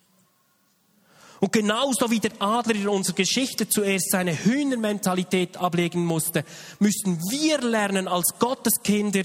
[1.41, 6.45] Und genauso wie der Adler in unserer Geschichte zuerst seine Hühnermentalität ablegen musste,
[6.77, 9.23] müssen wir lernen, als Gotteskinder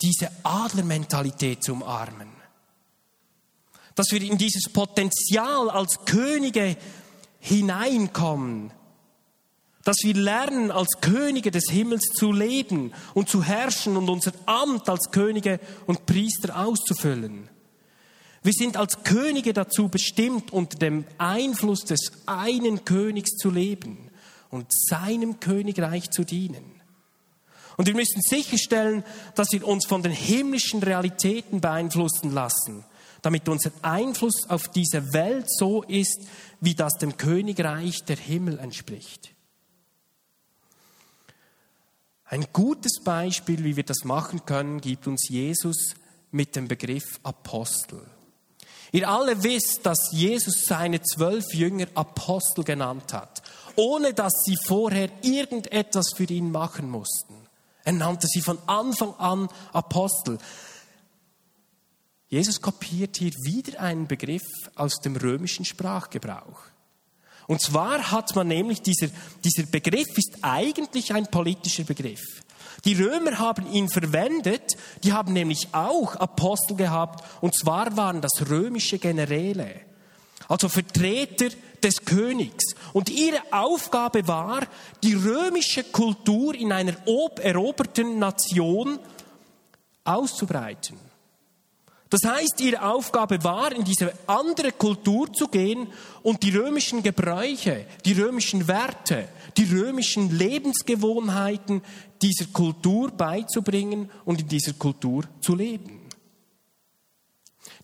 [0.00, 2.28] diese Adlermentalität zu umarmen.
[3.96, 6.76] Dass wir in dieses Potenzial als Könige
[7.40, 8.70] hineinkommen.
[9.82, 14.88] Dass wir lernen, als Könige des Himmels zu leben und zu herrschen und unser Amt
[14.88, 17.50] als Könige und Priester auszufüllen.
[18.44, 24.10] Wir sind als Könige dazu bestimmt, unter dem Einfluss des einen Königs zu leben
[24.50, 26.78] und seinem Königreich zu dienen.
[27.78, 29.02] Und wir müssen sicherstellen,
[29.34, 32.84] dass wir uns von den himmlischen Realitäten beeinflussen lassen,
[33.22, 36.20] damit unser Einfluss auf diese Welt so ist,
[36.60, 39.34] wie das dem Königreich der Himmel entspricht.
[42.26, 45.94] Ein gutes Beispiel, wie wir das machen können, gibt uns Jesus
[46.30, 48.02] mit dem Begriff Apostel.
[48.94, 53.42] Ihr alle wisst, dass Jesus seine zwölf Jünger Apostel genannt hat,
[53.74, 57.34] ohne dass sie vorher irgendetwas für ihn machen mussten.
[57.82, 60.38] Er nannte sie von Anfang an Apostel.
[62.28, 66.60] Jesus kopiert hier wieder einen Begriff aus dem römischen Sprachgebrauch.
[67.48, 69.08] Und zwar hat man nämlich, dieser,
[69.44, 72.22] dieser Begriff ist eigentlich ein politischer Begriff.
[72.84, 78.50] Die Römer haben ihn verwendet, die haben nämlich auch Apostel gehabt, und zwar waren das
[78.50, 79.80] römische Generäle,
[80.48, 81.48] also Vertreter
[81.82, 82.74] des Königs.
[82.92, 84.66] Und ihre Aufgabe war,
[85.02, 88.98] die römische Kultur in einer eroberten Nation
[90.04, 90.98] auszubreiten.
[92.14, 95.88] Das heißt, ihre Aufgabe war, in diese andere Kultur zu gehen
[96.22, 101.82] und die römischen Gebräuche, die römischen Werte, die römischen Lebensgewohnheiten
[102.22, 106.02] dieser Kultur beizubringen und in dieser Kultur zu leben.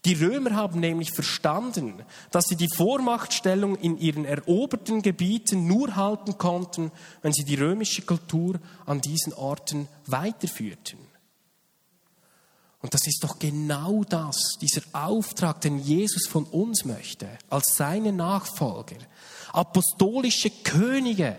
[0.04, 1.94] Die Römer haben nämlich verstanden,
[2.30, 8.02] dass sie die Vormachtstellung in ihren eroberten Gebieten nur halten konnten, wenn sie die römische
[8.02, 11.09] Kultur an diesen Orten weiterführten.
[12.82, 18.12] Und das ist doch genau das, dieser Auftrag, den Jesus von uns möchte, als seine
[18.12, 18.96] Nachfolger,
[19.52, 21.36] apostolische Könige,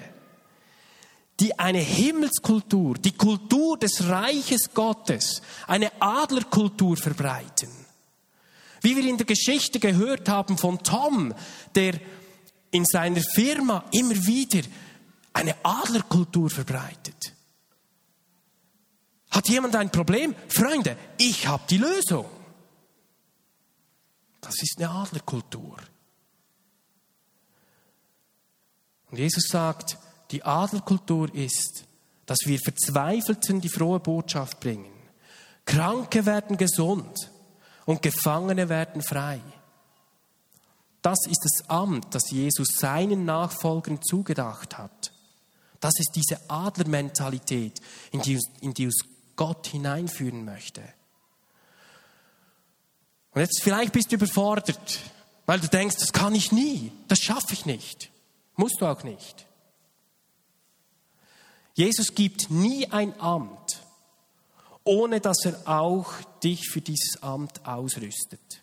[1.40, 7.70] die eine Himmelskultur, die Kultur des Reiches Gottes, eine Adlerkultur verbreiten.
[8.82, 11.34] Wie wir in der Geschichte gehört haben von Tom,
[11.74, 12.00] der
[12.70, 14.62] in seiner Firma immer wieder
[15.34, 17.34] eine Adlerkultur verbreitet.
[19.32, 20.36] Hat jemand ein Problem?
[20.50, 22.26] Freunde, ich habe die Lösung.
[24.42, 25.78] Das ist eine Adlerkultur.
[29.10, 29.98] Und Jesus sagt,
[30.32, 31.86] die Adlerkultur ist,
[32.26, 34.92] dass wir Verzweifelten die frohe Botschaft bringen.
[35.66, 37.30] Kranke werden gesund
[37.86, 39.42] und Gefangene werden frei.
[41.02, 45.12] Das ist das Amt, das Jesus seinen Nachfolgern zugedacht hat.
[45.80, 48.90] Das ist diese Adlermentalität, in die, in die
[49.36, 50.82] Gott hineinführen möchte.
[53.34, 55.00] Und jetzt vielleicht bist du überfordert,
[55.46, 58.10] weil du denkst, das kann ich nie, das schaffe ich nicht.
[58.56, 59.48] Musst du auch nicht.
[61.74, 63.82] Jesus gibt nie ein Amt,
[64.84, 66.14] ohne dass er auch
[66.44, 68.62] dich für dieses Amt ausrüstet.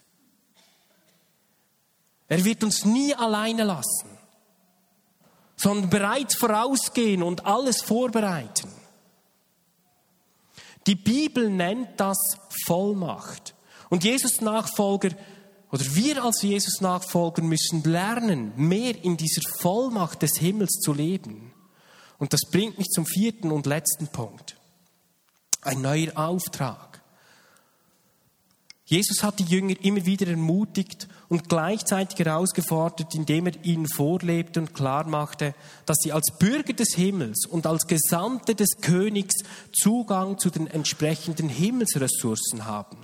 [2.28, 4.10] Er wird uns nie alleine lassen,
[5.56, 8.70] sondern bereits vorausgehen und alles vorbereiten.
[10.88, 12.16] Die Bibel nennt das
[12.64, 13.54] Vollmacht.
[13.90, 15.10] Und Jesus Nachfolger
[15.70, 21.52] oder wir als Jesus Nachfolger müssen lernen, mehr in dieser Vollmacht des Himmels zu leben.
[22.16, 24.56] Und das bringt mich zum vierten und letzten Punkt.
[25.60, 27.02] Ein neuer Auftrag.
[28.86, 34.74] Jesus hat die Jünger immer wieder ermutigt und gleichzeitig herausgefordert, indem er ihnen vorlebte und
[34.74, 40.50] klar machte, dass sie als Bürger des Himmels und als Gesandte des Königs Zugang zu
[40.50, 42.96] den entsprechenden Himmelsressourcen haben.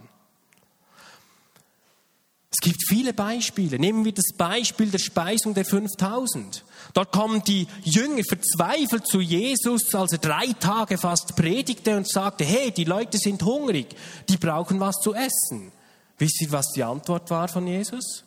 [2.50, 3.80] Es gibt viele Beispiele.
[3.80, 6.64] Nehmen wir das Beispiel der Speisung der 5000.
[6.94, 12.44] Dort kommen die Jünger verzweifelt zu Jesus, als er drei Tage fast predigte und sagte,
[12.44, 13.96] hey, die Leute sind hungrig,
[14.28, 15.72] die brauchen was zu essen.
[16.18, 18.24] Wisst ihr, was die Antwort war von Jesus?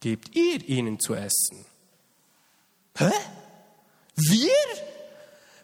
[0.00, 1.64] Gebt ihr ihnen zu essen.
[2.96, 3.10] Hä?
[4.16, 4.50] Wir?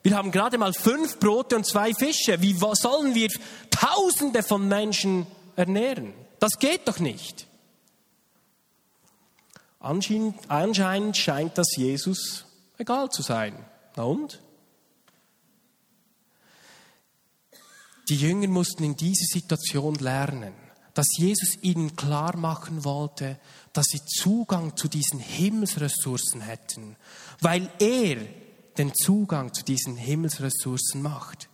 [0.02, 2.40] Wir haben gerade mal fünf Brote und zwei Fische.
[2.40, 3.28] Wie sollen wir
[3.70, 6.14] Tausende von Menschen ernähren?
[6.38, 7.46] Das geht doch nicht.
[9.80, 12.46] Anscheinend, anscheinend scheint das Jesus
[12.78, 13.54] egal zu sein.
[13.96, 14.40] Na und?
[18.08, 20.54] Die Jünger mussten in dieser Situation lernen,
[20.94, 23.38] dass Jesus ihnen klar machen wollte,
[23.72, 26.96] dass sie Zugang zu diesen Himmelsressourcen hätten,
[27.40, 28.18] weil er
[28.78, 31.48] den Zugang zu diesen Himmelsressourcen macht.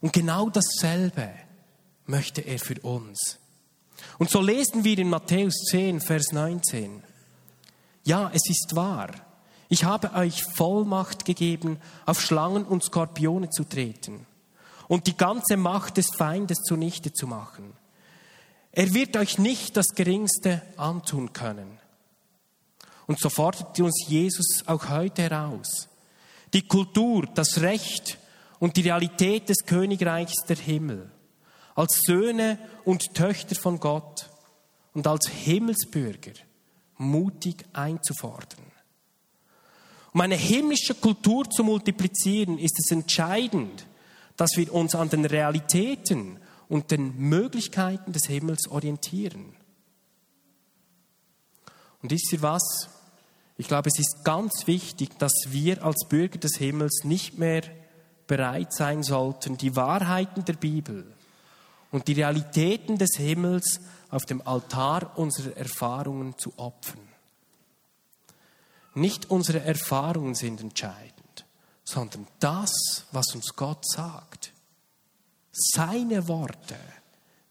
[0.00, 1.30] Und genau dasselbe
[2.06, 3.38] möchte er für uns.
[4.18, 7.02] Und so lesen wir in Matthäus 10, Vers 19.
[8.04, 9.10] Ja, es ist wahr.
[9.68, 14.26] Ich habe euch Vollmacht gegeben, auf Schlangen und Skorpione zu treten
[14.88, 17.72] und die ganze Macht des Feindes zunichte zu machen.
[18.72, 21.78] Er wird euch nicht das Geringste antun können.
[23.06, 25.88] Und so fordert uns Jesus auch heute heraus.
[26.52, 28.18] Die Kultur, das Recht
[28.58, 31.10] und die Realität des Königreichs der Himmel
[31.74, 34.30] als Söhne und Töchter von Gott
[34.94, 36.32] und als Himmelsbürger
[36.96, 38.64] mutig einzufordern.
[40.12, 43.86] Um eine himmlische Kultur zu multiplizieren, ist es entscheidend,
[44.36, 49.54] dass wir uns an den Realitäten und den Möglichkeiten des Himmels orientieren.
[52.02, 52.88] Und wisst ihr was?
[53.56, 57.62] Ich glaube, es ist ganz wichtig, dass wir als Bürger des Himmels nicht mehr
[58.26, 61.06] bereit sein sollten, die Wahrheiten der Bibel
[61.90, 67.00] und die Realitäten des Himmels auf dem Altar unserer Erfahrungen zu opfern.
[68.94, 71.12] Nicht unsere Erfahrungen sind entscheidend,
[71.86, 74.52] sondern das, was uns Gott sagt.
[75.52, 76.76] Seine Worte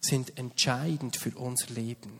[0.02, 2.20] sind entscheidend für unser Leben.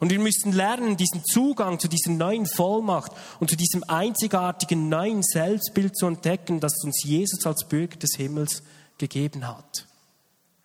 [0.00, 3.10] Und wir müssen lernen, diesen Zugang zu dieser neuen Vollmacht
[3.40, 8.62] und zu diesem einzigartigen neuen Selbstbild zu entdecken, das uns Jesus als Bürger des Himmels
[8.98, 9.86] gegeben hat.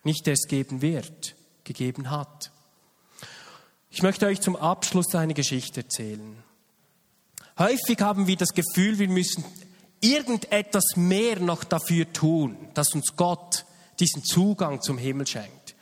[0.04, 2.50] Nicht erst geben wird, gegeben hat.
[3.90, 6.36] Ich möchte euch zum Abschluss eine Geschichte erzählen.
[7.58, 9.44] Häufig haben wir das Gefühl, wir müssen
[10.00, 13.64] irgendetwas mehr noch dafür tun, dass uns Gott
[13.98, 15.74] diesen Zugang zum Himmel schenkt.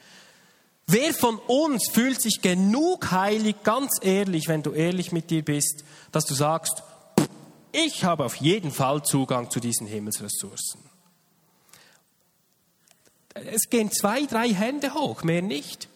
[0.86, 5.84] Wer von uns fühlt sich genug heilig, ganz ehrlich, wenn du ehrlich mit dir bist,
[6.12, 6.82] dass du sagst,
[7.72, 10.88] ich habe auf jeden Fall Zugang zu diesen Himmelsressourcen
[13.46, 15.88] es gehen zwei, drei Hände hoch, mehr nicht.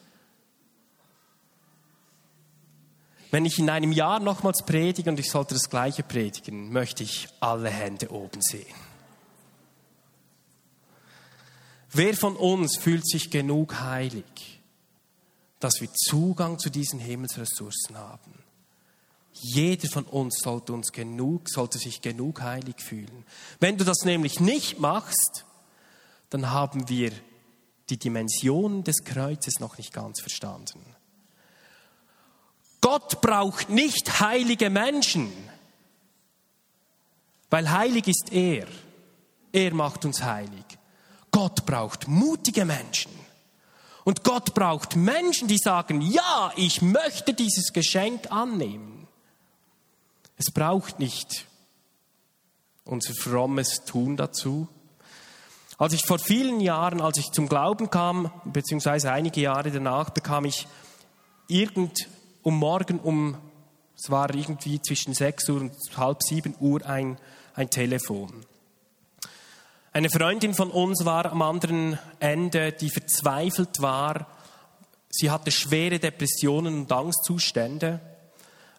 [3.33, 7.29] Wenn ich in einem Jahr nochmals predige und ich sollte das gleiche predigen, möchte ich
[7.41, 8.75] alle Hände oben sehen.
[11.91, 14.61] Wer von uns fühlt sich genug heilig,
[15.61, 18.45] dass wir Zugang zu diesen Himmelsressourcen haben?
[19.33, 23.25] Jeder von uns sollte uns genug, sollte sich genug heilig fühlen.
[23.61, 25.47] Wenn du das nämlich nicht machst,
[26.29, 27.13] dann haben wir
[27.89, 30.85] die Dimension des Kreuzes noch nicht ganz verstanden.
[32.83, 35.33] Gott braucht nicht heilige Menschen,
[37.49, 38.67] weil heilig ist er.
[39.53, 40.65] Er macht uns heilig.
[41.31, 43.13] Gott braucht mutige Menschen.
[44.05, 49.07] Und Gott braucht Menschen, die sagen, ja, ich möchte dieses Geschenk annehmen.
[50.37, 51.47] Es braucht nicht
[52.85, 54.67] unser frommes Tun dazu.
[55.79, 60.47] Als ich vor vielen Jahren, als ich zum Glauben kam, beziehungsweise einige Jahre danach, bekam
[60.47, 60.67] ich
[61.47, 62.09] irgend
[62.43, 63.37] um morgen um,
[63.97, 67.19] es war irgendwie zwischen 6 Uhr und halb 7 Uhr ein,
[67.55, 68.45] ein Telefon.
[69.93, 74.27] Eine Freundin von uns war am anderen Ende, die verzweifelt war.
[75.11, 78.01] Sie hatte schwere Depressionen und Angstzustände,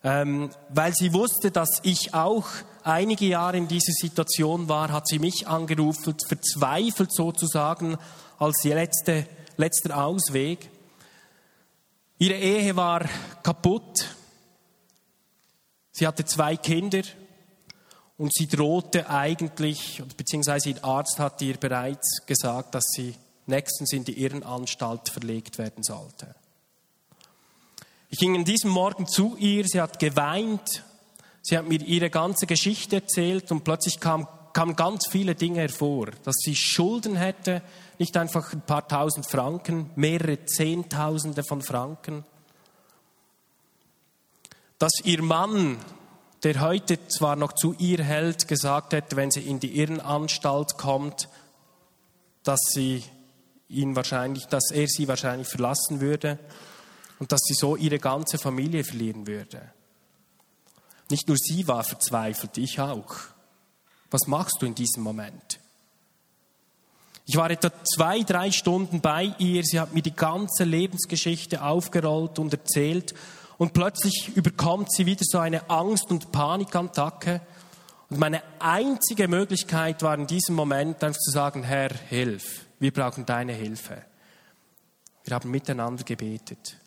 [0.04, 2.48] ähm, weil sie wusste, dass ich auch
[2.84, 7.98] einige Jahre in dieser Situation war, hat sie mich angerufen, verzweifelt sozusagen
[8.40, 10.70] als letzte, letzter Ausweg.
[12.24, 13.04] Ihre Ehe war
[13.44, 14.08] kaputt.
[15.92, 17.02] Sie hatte zwei Kinder
[18.18, 23.14] und sie drohte eigentlich, beziehungsweise ihr Arzt hat ihr bereits gesagt, dass sie
[23.46, 26.34] nächstens in die Irrenanstalt verlegt werden sollte.
[28.10, 30.82] Ich ging an diesem Morgen zu ihr, sie hat geweint,
[31.42, 36.12] sie hat mir ihre ganze Geschichte erzählt und plötzlich kam, kamen ganz viele Dinge hervor,
[36.24, 37.62] dass sie Schulden hätte,
[38.04, 42.26] nicht einfach ein paar tausend Franken, mehrere Zehntausende von Franken.
[44.78, 45.78] Dass ihr Mann,
[46.44, 51.30] der heute zwar noch zu ihr hält, gesagt hätte, wenn sie in die Irrenanstalt kommt,
[52.44, 53.06] dass sie
[53.70, 56.40] ihn wahrscheinlich, dass er sie wahrscheinlich verlassen würde
[57.20, 59.72] und dass sie so ihre ganze Familie verlieren würde.
[61.10, 63.16] Nicht nur sie war verzweifelt, ich auch.
[64.12, 65.63] Was machst du in diesem Moment?
[67.26, 69.64] Ich war etwa zwei, drei Stunden bei ihr.
[69.64, 73.14] Sie hat mir die ganze Lebensgeschichte aufgerollt und erzählt.
[73.58, 77.42] Und plötzlich überkommt sie wieder so eine Angst- und Panikattacke.
[78.10, 82.66] Und meine einzige Möglichkeit war in diesem Moment einfach zu sagen, Herr, hilf.
[82.80, 84.04] Wir brauchen deine Hilfe.
[85.24, 86.78] Wir haben miteinander gebetet.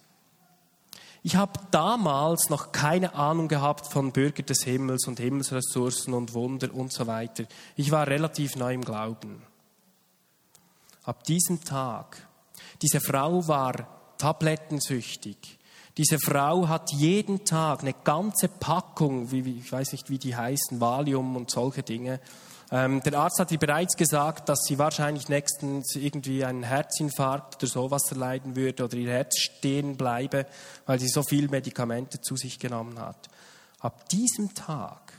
[1.22, 6.72] Ich habe damals noch keine Ahnung gehabt von Bürger des Himmels und Himmelsressourcen und Wunder
[6.72, 7.45] und so weiter.
[7.74, 9.43] Ich war relativ neu im Glauben
[11.07, 12.26] ab diesem Tag.
[12.82, 13.88] Diese Frau war
[14.18, 15.59] tablettensüchtig.
[15.96, 20.78] Diese Frau hat jeden Tag eine ganze Packung, wie, ich weiß nicht, wie die heißen,
[20.78, 22.20] Valium und solche Dinge.
[22.70, 27.66] Ähm, der Arzt hat ihr bereits gesagt, dass sie wahrscheinlich nächstens irgendwie einen Herzinfarkt oder
[27.66, 30.46] sowas erleiden würde oder ihr Herz stehen bleibe,
[30.84, 33.28] weil sie so viel Medikamente zu sich genommen hat.
[33.78, 35.12] Ab diesem Tag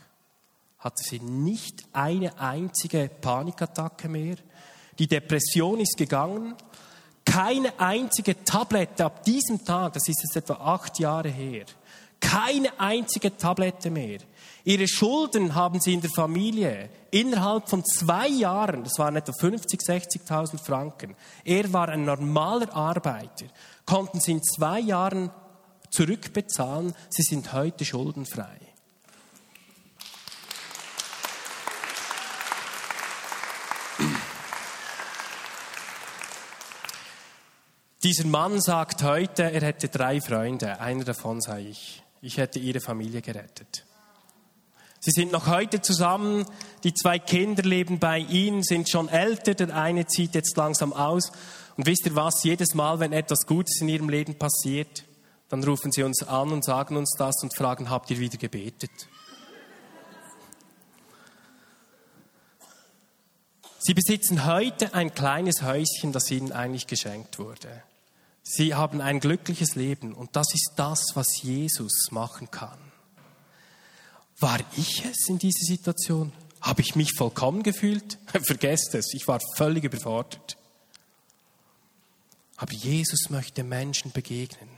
[0.78, 4.36] hatte sie nicht eine einzige Panikattacke mehr.
[5.00, 6.56] Die Depression ist gegangen.
[7.26, 11.66] Keine einzige Tablette ab diesem Tag, das ist jetzt etwa acht Jahre her,
[12.22, 14.20] keine einzige Tablette mehr.
[14.64, 19.82] Ihre Schulden haben sie in der Familie innerhalb von zwei Jahren, das waren etwa 50,
[19.82, 21.16] 60.000 Franken.
[21.44, 23.46] Er war ein normaler Arbeiter,
[23.86, 25.30] konnten sie in zwei Jahren
[25.92, 26.94] zurückbezahlen.
[27.10, 28.58] Sie sind heute schuldenfrei.
[38.08, 40.80] Dieser Mann sagt heute, er hätte drei Freunde.
[40.80, 42.02] Einer davon sei ich.
[42.22, 43.84] Ich hätte ihre Familie gerettet.
[45.02, 46.46] Sie sind noch heute zusammen.
[46.86, 49.56] Die zwei Kinder leben bei ihnen, sind schon älter.
[49.56, 51.34] Der eine zieht jetzt langsam aus.
[51.76, 52.46] Und wisst ihr was?
[52.46, 55.04] Jedes Mal, wenn etwas Gutes in ihrem Leben passiert,
[55.50, 59.10] dann rufen sie uns an und sagen uns das und fragen, habt ihr wieder gebetet?
[63.80, 67.84] Sie besitzen heute ein kleines Häuschen, das ihnen eigentlich geschenkt wurde.
[68.50, 72.78] Sie haben ein glückliches Leben und das ist das, was Jesus machen kann.
[74.40, 76.32] War ich es in dieser Situation?
[76.62, 78.18] Habe ich mich vollkommen gefühlt?
[78.46, 80.56] Vergesst es, ich war völlig überfordert.
[82.56, 84.70] Aber Jesus möchte Menschen begegnen.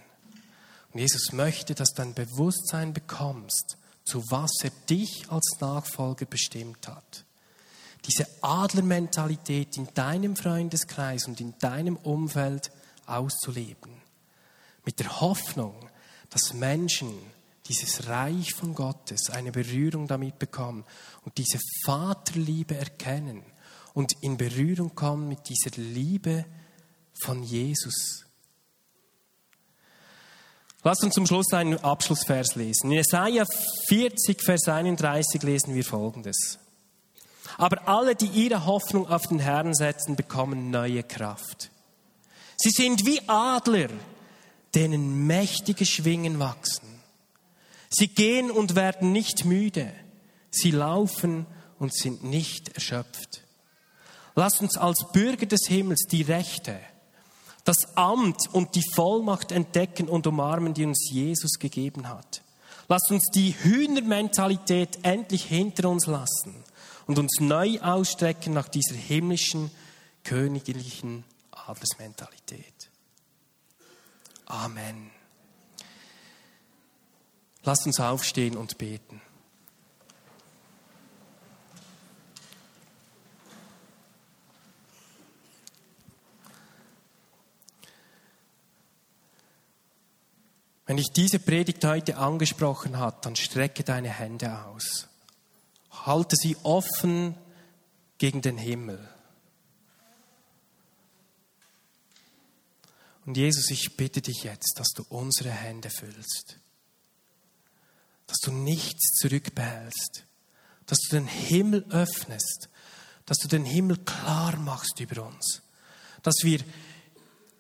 [0.92, 6.88] Und Jesus möchte, dass du ein Bewusstsein bekommst, zu was er dich als Nachfolger bestimmt
[6.88, 7.24] hat.
[8.08, 12.72] Diese Adlermentalität in deinem Freundeskreis und in deinem Umfeld
[13.10, 13.92] auszuleben.
[14.86, 15.90] Mit der Hoffnung,
[16.30, 17.14] dass Menschen
[17.68, 20.86] dieses Reich von Gottes eine Berührung damit bekommen
[21.24, 23.44] und diese Vaterliebe erkennen
[23.94, 26.46] und in Berührung kommen mit dieser Liebe
[27.22, 28.26] von Jesus.
[30.84, 32.88] Lasst uns zum Schluss einen Abschlussvers lesen.
[32.92, 33.46] In Jesaja
[33.90, 36.58] 40, Vers 31 lesen wir Folgendes.
[37.58, 41.72] Aber alle, die ihre Hoffnung auf den Herrn setzen, bekommen neue Kraft.
[42.62, 43.88] Sie sind wie Adler,
[44.76, 46.90] denen mächtige Schwingen wachsen.
[47.90, 49.94] Sie gehen und werden nicht müde.
[50.52, 51.46] Sie laufen
[51.80, 53.44] und sind nicht erschöpft.
[54.36, 56.78] Lasst uns als Bürger des Himmels die Rechte,
[57.64, 62.42] das Amt und die Vollmacht entdecken und umarmen, die uns Jesus gegeben hat.
[62.90, 66.56] Lasst uns die Hühnermentalität endlich hinter uns lassen
[67.08, 69.72] und uns neu ausstrecken nach dieser himmlischen,
[70.26, 71.24] königlichen
[71.70, 72.90] Adelsmentalität.
[74.46, 75.12] Amen.
[77.64, 79.22] Lasst uns aufstehen und beten.
[90.88, 95.08] Wenn dich diese Predigt heute angesprochen hat, dann strecke deine Hände aus.
[95.92, 97.36] Halte sie offen
[98.18, 99.08] gegen den Himmel.
[103.26, 106.58] Und Jesus, ich bitte dich jetzt, dass du unsere Hände füllst.
[108.28, 110.24] Dass du nichts zurückbehältst.
[110.86, 112.70] Dass du den Himmel öffnest.
[113.26, 115.62] Dass du den Himmel klar machst über uns.
[116.24, 116.64] Dass wir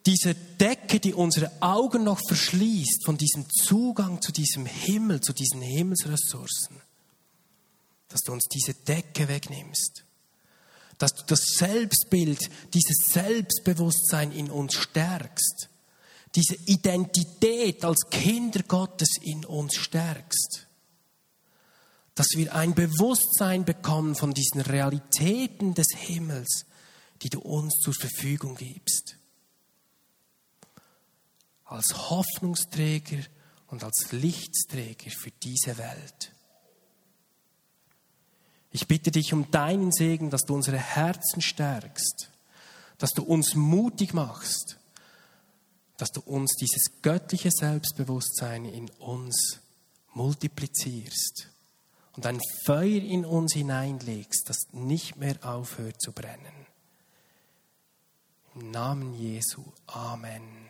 [0.06, 5.62] diese Decke, die unsere Augen noch verschließt, von diesem Zugang zu diesem Himmel, zu diesen
[5.62, 6.82] Himmelsressourcen,
[8.08, 10.04] dass du uns diese Decke wegnimmst,
[11.00, 15.70] dass du das Selbstbild, dieses Selbstbewusstsein in uns stärkst,
[16.36, 20.68] diese Identität als Kinder Gottes in uns stärkst,
[22.14, 26.66] dass wir ein Bewusstsein bekommen von diesen Realitäten des Himmels,
[27.22, 29.16] die du uns zur Verfügung gibst.
[31.64, 33.24] Als Hoffnungsträger
[33.68, 36.34] und als Lichtsträger für diese Welt.
[38.72, 42.30] Ich bitte dich um deinen Segen, dass du unsere Herzen stärkst,
[42.98, 44.78] dass du uns mutig machst,
[45.98, 49.60] dass du uns dieses göttliche Selbstbewusstsein in uns
[50.14, 51.48] multiplizierst
[52.16, 56.68] und ein Feuer in uns hineinlegst, das nicht mehr aufhört zu brennen.
[58.56, 59.64] Im Namen Jesu.
[59.88, 60.69] Amen.